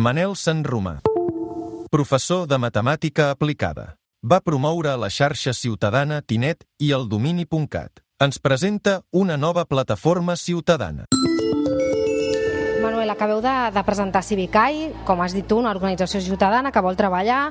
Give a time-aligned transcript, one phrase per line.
[0.00, 0.94] Manel Sanromà.
[1.92, 3.82] Professor de matemàtica aplicada.
[4.24, 8.00] Va promoure la xarxa ciutadana Tinet i el domini.cat.
[8.24, 11.04] Ens presenta una nova plataforma ciutadana.
[12.80, 16.96] Manuel, acabeu de, de presentar Civicai, com has dit tu, una organització ciutadana que vol
[16.96, 17.50] treballar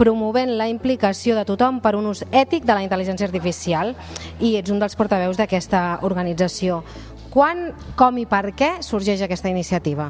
[0.00, 3.92] promovent la implicació de tothom per un ús ètic de la intel·ligència artificial
[4.40, 6.80] i ets un dels portaveus d'aquesta organització.
[7.28, 10.08] Quan, com i per què sorgeix aquesta iniciativa?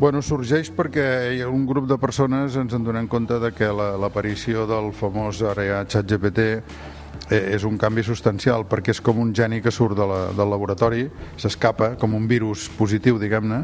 [0.00, 1.02] Bueno, sorgeix perquè
[1.44, 5.82] un grup de persones ens en donem compte de que l'aparició la, del famós ara
[5.84, 10.22] ChatGPT eh, és un canvi substancial perquè és com un geni que surt de la,
[10.32, 11.04] del laboratori,
[11.36, 13.60] s'escapa com un virus positiu, diguem-ne,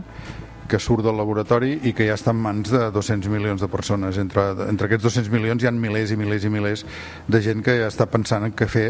[0.69, 4.21] que surt del laboratori i que ja està en mans de 200 milions de persones.
[4.21, 6.85] Entre, entre aquests 200 milions hi ha milers i milers i milers
[7.33, 8.89] de gent que ja està pensant en què fer,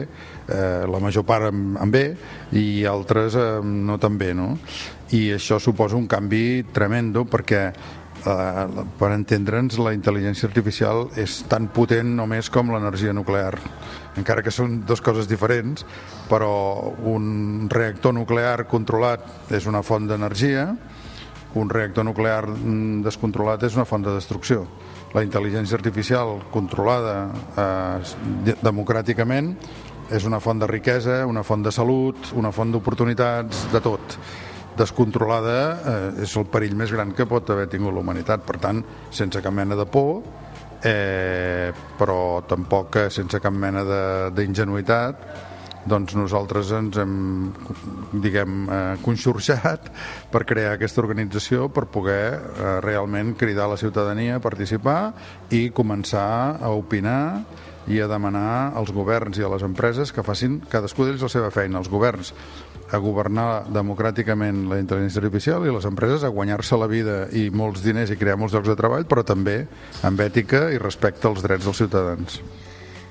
[0.48, 2.06] eh, la major part amb, amb bé
[2.59, 4.34] i altres eh, no tan bé.
[4.34, 4.56] No?
[5.15, 11.68] I això suposa un canvi tremendo perquè eh, per entendre'ns, la intel·ligència artificial és tan
[11.71, 13.54] potent només com l'energia nuclear.
[14.18, 15.87] Encara que són dues coses diferents,
[16.30, 16.51] però
[17.07, 20.73] un reactor nuclear controlat és una font d'energia,
[21.57, 24.66] un reactor nuclear mm, descontrolat és una font de destrucció.
[25.15, 29.54] La intel·ligència artificial controlada eh, democràticament
[30.10, 34.18] és una font de riquesa, una font de salut, una font d'oportunitats, de tot.
[34.77, 38.45] Descontrolada eh, és el perill més gran que pot haver tingut la humanitat.
[38.46, 40.21] Per tant, sense cap mena de por,
[40.85, 43.85] eh, però tampoc eh, sense cap mena
[44.37, 45.27] d'ingenuïtat,
[45.87, 47.15] doncs nosaltres ens hem,
[48.19, 49.87] diguem, eh, conxorxat
[50.32, 55.15] per crear aquesta organització per poder eh, realment cridar la ciutadania a participar
[55.54, 57.23] i començar a opinar
[57.87, 61.52] i a demanar als governs i a les empreses que facin cadascú d'ells la seva
[61.54, 61.79] feina.
[61.79, 62.32] Els governs
[62.92, 67.82] a governar democràticament la intel·ligència artificial i les empreses a guanyar-se la vida i molts
[67.84, 69.62] diners i crear molts llocs de treball, però també
[70.06, 72.41] amb ètica i respecte als drets dels ciutadans.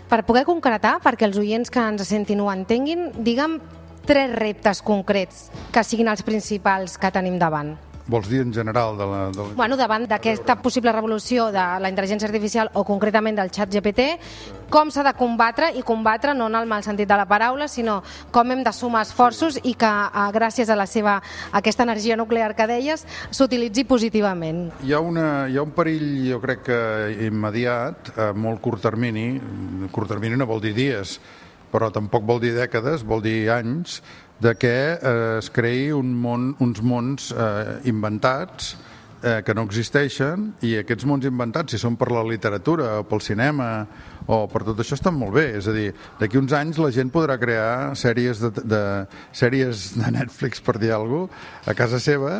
[0.05, 3.57] Per poder concretar, perquè els oients que ens sentin ho entenguin, digue'm
[4.05, 7.73] tres reptes concrets que siguin els principals que tenim davant.
[8.07, 9.19] Vols dir en general de la...
[9.33, 9.53] De la...
[9.57, 14.05] Bueno, davant d'aquesta possible revolució de la intel·ligència artificial o concretament del xat GPT,
[14.69, 18.01] com s'ha de combatre i combatre no en el mal sentit de la paraula, sinó
[18.31, 22.17] com hem de sumar esforços i que eh, gràcies a la seva a aquesta energia
[22.19, 24.67] nuclear que deies s'utilitzi positivament.
[24.85, 26.79] Hi ha, una, hi ha un perill, jo crec que
[27.25, 29.31] immediat, a molt curt termini,
[29.91, 31.17] curt termini no vol dir dies,
[31.71, 34.01] però tampoc vol dir dècades, vol dir anys,
[34.39, 38.75] de que eh, es creï un món, uns mons eh, inventats
[39.23, 43.23] eh, que no existeixen i aquests mons inventats, si són per la literatura o pel
[43.23, 43.69] cinema
[44.27, 45.47] o per tot això, estan molt bé.
[45.59, 45.89] És a dir,
[46.19, 48.83] d'aquí uns anys la gent podrà crear sèries de, de,
[49.35, 52.37] sèries de Netflix, per dir alguna cosa, a casa seva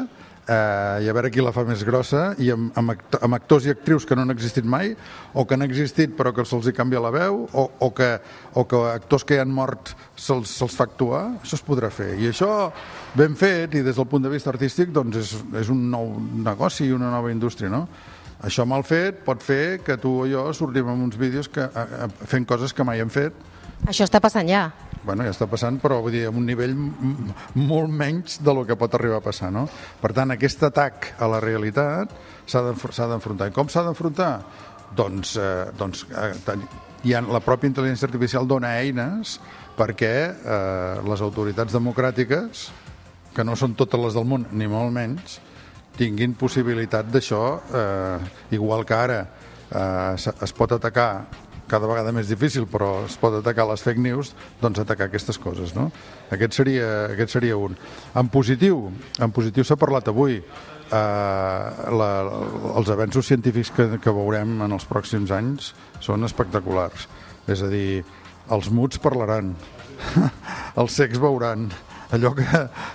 [0.47, 3.65] eh, i a veure qui la fa més grossa i amb, amb, act amb actors
[3.67, 4.93] i actrius que no han existit mai
[5.33, 8.09] o que han existit però que se'ls canvia la veu o, o, que,
[8.53, 12.29] o que actors que han mort se'ls se fa actuar, això es podrà fer i
[12.29, 12.69] això
[13.15, 16.13] ben fet i des del punt de vista artístic doncs és, és un nou
[16.45, 17.85] negoci i una nova indústria no?
[18.45, 22.05] això mal fet pot fer que tu o jo sortim amb uns vídeos que, a,
[22.05, 23.54] a, fent coses que mai hem fet
[23.85, 24.67] això està passant ja
[25.05, 28.77] bueno, ja està passant, però vull dir, a un nivell molt menys de lo que
[28.79, 29.67] pot arribar a passar, no?
[30.01, 32.11] Per tant, aquest atac a la realitat
[32.49, 33.51] s'ha d'enfrontar.
[33.51, 34.31] I com s'ha d'enfrontar?
[34.97, 36.57] Doncs, eh, doncs eh,
[37.05, 39.37] la pròpia intel·ligència artificial dona eines
[39.77, 42.69] perquè eh, les autoritats democràtiques,
[43.35, 45.39] que no són totes les del món, ni molt menys,
[45.99, 49.19] tinguin possibilitat d'això, eh, igual que ara
[49.69, 51.09] eh, es pot atacar
[51.69, 55.73] cada vegada més difícil, però es pot atacar les fake news, doncs atacar aquestes coses,
[55.77, 55.89] no?
[56.33, 57.77] Aquest seria, aquest seria un.
[58.15, 58.89] En positiu,
[59.19, 62.11] en positiu s'ha parlat avui, eh, la,
[62.75, 67.09] els avenços científics que, que veurem en els pròxims anys són espectaculars.
[67.51, 68.03] És a dir,
[68.53, 69.53] els muts parlaran,
[70.81, 71.69] els secs veuran,
[72.15, 72.45] allò que,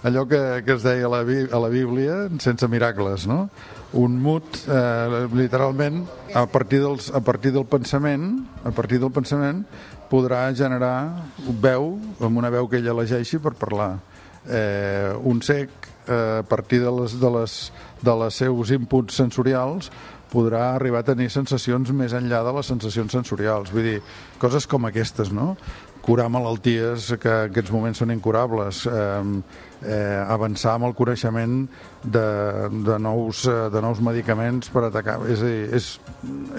[0.06, 3.48] allò que, que es deia a la, a la Bíblia sense miracles, no?
[3.92, 6.04] Un mut, eh, literalment,
[6.34, 9.64] a partir, dels, a partir del pensament, a partir del pensament,
[10.10, 11.26] podrà generar
[11.62, 13.98] veu, amb una veu que ella elegeixi per parlar.
[14.46, 15.70] Eh, un sec,
[16.06, 17.72] eh, a partir de les, de les,
[18.02, 19.90] de les seus inputs sensorials,
[20.30, 23.72] podrà arribar a tenir sensacions més enllà de les sensacions sensorials.
[23.74, 24.02] Vull dir,
[24.38, 25.56] coses com aquestes, no?
[26.00, 29.22] Curar malalties que en aquests moments són incurables, eh,
[29.82, 31.64] eh, avançar amb el coneixement
[32.02, 32.24] de,
[32.70, 35.18] de, nous, eh, de nous medicaments per atacar.
[35.30, 35.88] És a dir, és,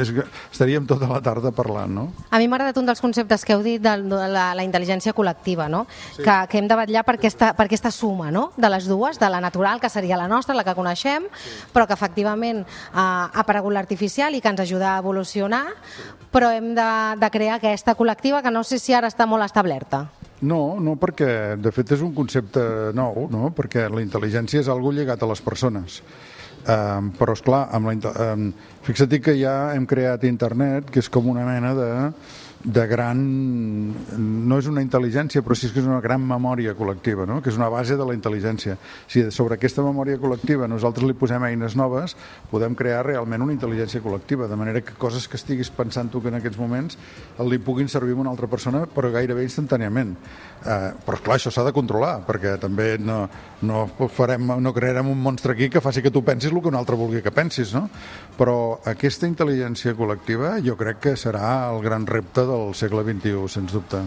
[0.02, 0.14] és,
[0.52, 2.06] estaríem tota la tarda parlant, no?
[2.30, 5.16] A mi m'ha agradat un dels conceptes que heu dit de, de la, la intel·ligència
[5.18, 5.86] col·lectiva, no?
[6.16, 6.24] Sí.
[6.26, 8.50] Que, que hem de vetllar per aquesta, per aquesta suma no?
[8.58, 11.58] de les dues, de la natural, que seria la nostra, la que coneixem, sí.
[11.74, 15.66] però que efectivament eh, ha aparegut l'artificial i que ens ajuda a evolucionar,
[16.32, 16.90] però hem de,
[17.20, 20.08] de crear aquesta col·lectiva que no sé si ara està molt establerta.
[20.42, 22.62] No, no, perquè de fet és un concepte
[22.98, 23.52] nou, no?
[23.54, 26.02] perquè la intel·ligència és algo lligat a les persones.
[26.62, 28.48] Um, però, és clar, amb la, um,
[28.86, 31.90] fixa't que ja hem creat internet, que és com una mena de
[32.64, 33.22] de gran...
[34.18, 37.40] no és una intel·ligència, però sí que és una gran memòria col·lectiva, no?
[37.42, 38.78] que és una base de la intel·ligència.
[39.10, 42.16] Si sobre aquesta memòria col·lectiva nosaltres li posem eines noves,
[42.52, 46.30] podem crear realment una intel·ligència col·lectiva, de manera que coses que estiguis pensant tu que
[46.30, 47.00] en aquests moments
[47.48, 50.16] li puguin servir a una altra persona, però gairebé instantàniament.
[50.62, 53.24] Eh, però clar, això s'ha de controlar, perquè també no,
[53.66, 56.78] no, farem, no crearem un monstre aquí que faci que tu pensis el que un
[56.78, 57.88] altre vulgui que pensis, no?
[58.38, 63.74] Però aquesta intel·ligència col·lectiva jo crec que serà el gran repte del segle XXI, sens
[63.74, 64.04] dubte.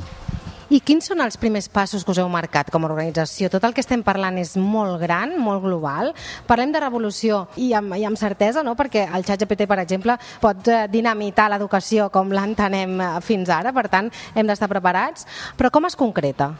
[0.73, 3.50] I quins són els primers passos que us heu marcat com a organització?
[3.52, 6.14] Tot el que estem parlant és molt gran, molt global.
[6.49, 8.73] Parlem de revolució i amb, i amb certesa, no?
[8.79, 13.75] perquè el xat GPT, per exemple, pot eh, dinamitar l'educació com l'entenem eh, fins ara,
[13.76, 15.29] per tant, hem d'estar preparats.
[15.61, 16.55] Però com es concreta?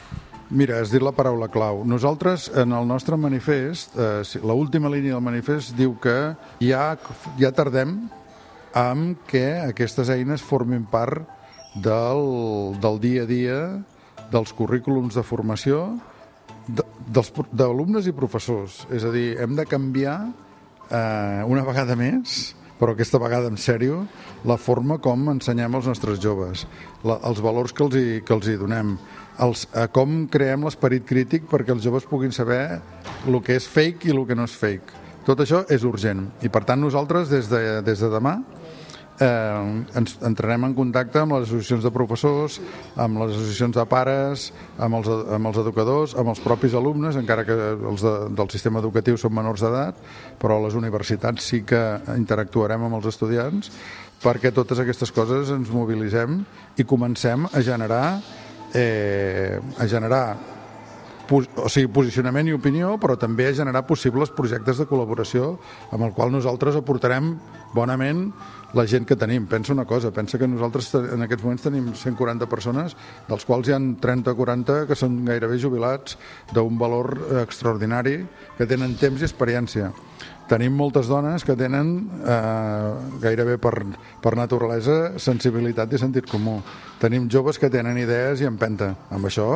[0.55, 1.81] Mira, has dit la paraula clau.
[1.89, 6.19] Nosaltres, en el nostre manifest, eh, l'última línia del manifest diu que
[6.61, 6.91] ja,
[7.41, 8.03] ja tardem
[8.77, 11.25] amb que aquestes eines formin part
[11.75, 13.61] del, del dia a dia
[14.33, 15.85] dels currículums de formació
[16.65, 18.85] d'alumnes i professors.
[18.95, 20.19] És a dir, hem de canviar
[20.89, 24.03] eh, una vegada més, però aquesta vegada en sèrio,
[24.49, 26.65] la forma com ensenyem als nostres joves,
[27.05, 28.97] la, els valors que els hi, que els hi donem,
[29.45, 32.81] els, eh, com creem l'esperit crític perquè els joves puguin saber
[33.27, 35.03] el que és fake i el que no és fake.
[35.25, 38.39] Tot això és urgent i per tant nosaltres des de, des de demà
[39.21, 42.61] eh, ens entrarem en contacte amb les associacions de professors,
[43.01, 44.47] amb les associacions de pares,
[44.79, 48.83] amb els, amb els educadors, amb els propis alumnes, encara que els de, del sistema
[48.83, 50.01] educatiu són menors d'edat,
[50.41, 51.83] però a les universitats sí que
[52.17, 53.71] interactuarem amb els estudiants
[54.25, 56.41] perquè totes aquestes coses ens mobilitzem
[56.81, 58.07] i comencem a generar
[58.75, 60.54] eh, a generar
[61.31, 65.55] o sigui, posicionament i opinió, però també a generar possibles projectes de col·laboració
[65.93, 67.35] amb el qual nosaltres aportarem
[67.75, 68.29] bonament
[68.75, 69.47] la gent que tenim.
[69.47, 72.97] Pensa una cosa, pensa que nosaltres en aquests moments tenim 140 persones,
[73.29, 76.19] dels quals hi han 30 o 40 que són gairebé jubilats
[76.53, 78.19] d'un valor extraordinari,
[78.59, 79.93] que tenen temps i experiència.
[80.51, 82.91] Tenim moltes dones que tenen eh,
[83.23, 83.79] gairebé per,
[84.21, 86.59] per naturalesa sensibilitat i sentit comú.
[87.01, 88.93] Tenim joves que tenen idees i empenta.
[89.15, 89.49] Amb això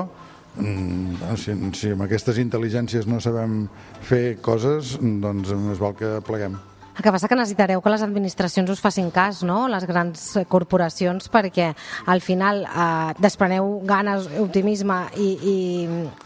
[0.58, 3.62] mm, si, si amb aquestes intel·ligències no sabem
[4.04, 6.58] fer coses, doncs més val que pleguem.
[6.98, 9.68] El que passa que necessitareu que les administracions us facin cas, no?
[9.70, 11.68] les grans corporacions, perquè
[12.10, 15.58] al final eh, despreneu ganes, optimisme i, i,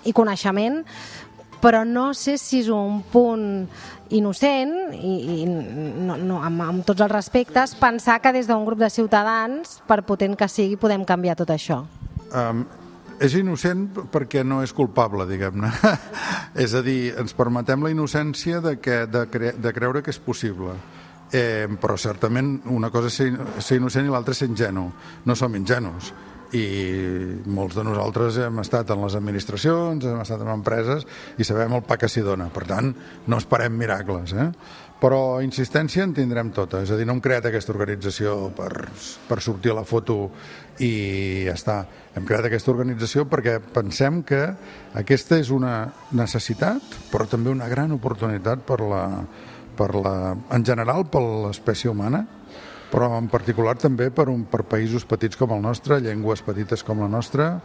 [0.08, 0.81] i coneixement,
[1.61, 3.44] però no sé si és un punt
[4.17, 5.12] innocent i,
[5.43, 9.79] i no, no, amb, amb tots els respectes pensar que des d'un grup de ciutadans,
[9.84, 11.82] per potent que sigui, podem canviar tot això.
[12.32, 12.64] Um,
[13.22, 15.70] és innocent perquè no és culpable, diguem-ne.
[16.64, 20.20] és a dir, ens permetem la innocència de, que, de, cre de creure que és
[20.22, 20.74] possible.
[21.32, 24.90] Eh, però certament una cosa és ser, innocent i l'altra és ser ingenu.
[25.24, 26.12] No som ingenus
[26.52, 26.66] i
[27.48, 31.06] molts de nosaltres hem estat en les administracions, hem estat en empreses
[31.40, 32.50] i sabem el pa que s'hi dona.
[32.52, 32.92] Per tant,
[33.26, 34.34] no esperem miracles.
[34.36, 34.50] Eh?
[35.02, 38.70] Però insistència en tindrem tota, és a dir, no hem creat aquesta organització per,
[39.27, 40.29] per sortir a la foto
[40.79, 41.79] i ja està.
[42.15, 44.44] Hem creat aquesta organització perquè pensem que
[45.00, 49.03] aquesta és una necessitat, però també una gran oportunitat per la,
[49.79, 50.15] per la,
[50.55, 52.22] en general per l'espècie humana,
[52.93, 57.03] però en particular també per, un, per països petits com el nostre, llengües petites com
[57.03, 57.56] la nostra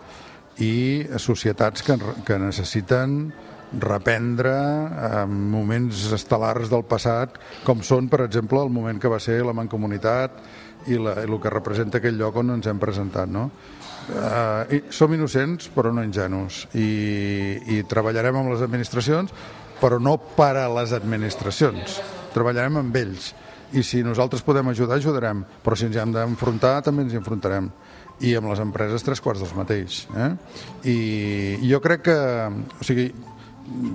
[0.63, 3.27] i societats que, que necessiten
[3.75, 7.35] reprendre eh, moments estel·lars del passat,
[7.67, 10.39] com són, per exemple, el moment que va ser la Mancomunitat
[10.87, 13.27] i, la, i el que representa aquell lloc on ens hem presentat.
[13.31, 13.49] No?
[14.07, 19.33] Eh, som innocents, però no ingenus, i, i treballarem amb les administracions,
[19.81, 21.99] però no per a les administracions.
[22.33, 23.33] Treballarem amb ells,
[23.75, 27.67] i si nosaltres podem ajudar, ajudarem, però si ens hem d'enfrontar, també ens hi enfrontarem
[28.23, 30.05] i amb les empreses tres quarts dels mateix.
[30.17, 30.29] Eh?
[30.89, 32.17] I jo crec que,
[32.79, 33.11] o sigui,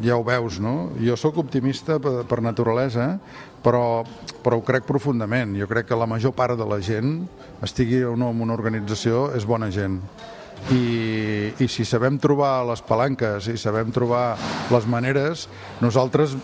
[0.05, 0.93] ja ho veus, no?
[1.01, 3.17] Jo sóc optimista per, per naturalesa,
[3.65, 4.03] però,
[4.45, 5.57] però ho crec profundament.
[5.59, 7.23] Jo crec que la major part de la gent,
[7.65, 10.01] estigui o no en una organització, és bona gent.
[10.71, 14.37] i, i si sabem trobar les palanques i sabem trobar
[14.71, 15.49] les maneres,
[15.83, 16.37] nosaltres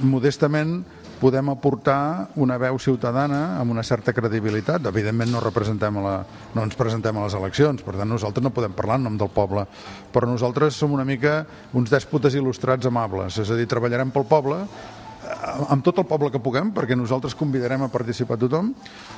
[0.00, 0.78] modestament
[1.20, 4.84] podem aportar una veu ciutadana amb una certa credibilitat.
[4.90, 6.16] Evidentment no representem a la,
[6.54, 9.32] no ens presentem a les eleccions, per tant nosaltres no podem parlar en nom del
[9.32, 9.66] poble,
[10.12, 11.40] però nosaltres som una mica
[11.76, 16.30] uns dèspotes il·lustrats amables, és a dir, treballarem pel poble, eh, amb tot el poble
[16.34, 18.74] que puguem, perquè nosaltres convidarem a participar tothom,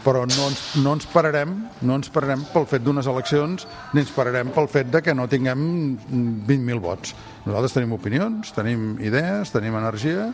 [0.06, 4.14] però no ens, no ens pararem no ens pararem pel fet d'unes eleccions ni ens
[4.14, 5.60] pararem pel fet de que no tinguem
[6.46, 7.14] 20.000 vots.
[7.44, 10.30] Nosaltres tenim opinions, tenim idees, tenim energia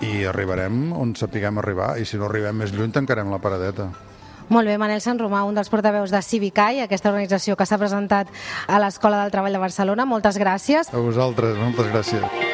[0.00, 3.90] i arribarem on sapiguem arribar i si no arribem més lluny tancarem la paradeta.
[4.50, 8.32] Molt bé, Manel Sant Romà, un dels portaveus de Civicai, aquesta organització que s'ha presentat
[8.66, 10.08] a l'Escola del Treball de Barcelona.
[10.10, 10.90] Moltes gràcies.
[10.90, 12.49] A vosaltres, moltes gràcies.